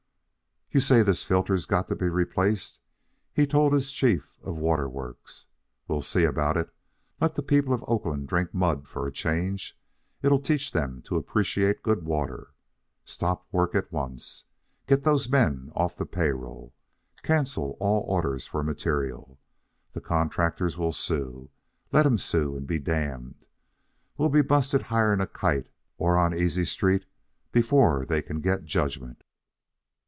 "You 0.73 0.79
say 0.79 1.03
this 1.03 1.25
filter's 1.25 1.65
got 1.65 1.89
to 1.89 1.97
be 1.97 2.07
replaced," 2.07 2.79
he 3.33 3.45
told 3.45 3.73
his 3.73 3.91
chief 3.91 4.37
of 4.39 4.45
the 4.55 4.61
water 4.61 4.87
works. 4.87 5.43
"We'll 5.85 6.01
see 6.01 6.23
about 6.23 6.55
it. 6.55 6.73
Let 7.19 7.35
the 7.35 7.41
people 7.41 7.73
of 7.73 7.83
Oakland 7.89 8.29
drink 8.29 8.53
mud 8.53 8.87
for 8.87 9.05
a 9.05 9.11
change. 9.11 9.77
It'll 10.21 10.39
teach 10.39 10.71
them 10.71 11.01
to 11.01 11.17
appreciate 11.17 11.83
good 11.83 12.03
water. 12.05 12.53
Stop 13.03 13.45
work 13.51 13.75
at 13.75 13.91
once. 13.91 14.45
Get 14.87 15.03
those 15.03 15.27
men 15.27 15.73
off 15.75 15.97
the 15.97 16.05
pay 16.05 16.29
roll. 16.29 16.73
Cancel 17.21 17.75
all 17.81 18.05
orders 18.07 18.47
for 18.47 18.63
material. 18.63 19.41
The 19.91 19.99
contractors 19.99 20.77
will 20.77 20.93
sue? 20.93 21.49
Let 21.91 22.05
'em 22.05 22.17
sue 22.17 22.55
and 22.55 22.65
be 22.65 22.79
damned. 22.79 23.45
We'll 24.17 24.29
be 24.29 24.41
busted 24.41 24.83
higher'n 24.83 25.19
a 25.19 25.27
kite 25.27 25.67
or 25.97 26.17
on 26.17 26.33
easy 26.33 26.63
street 26.63 27.05
before 27.51 28.05
they 28.05 28.21
can 28.21 28.39
get 28.39 28.63
judgment." 28.63 29.23